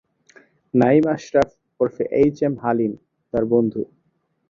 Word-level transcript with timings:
নাঈম 0.73 1.03
আশরাফ 1.15 1.49
ওরফে 1.79 2.03
H 2.19 2.37
M 2.43 2.53
Halim 2.63 2.91
তার 3.33 3.43
বন্ধু। 3.53 3.81